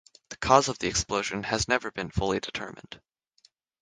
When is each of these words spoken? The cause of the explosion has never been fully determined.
The 0.29 0.37
cause 0.37 0.67
of 0.67 0.79
the 0.79 0.87
explosion 0.87 1.43
has 1.43 1.67
never 1.67 1.91
been 1.91 2.09
fully 2.09 2.39
determined. 2.39 2.99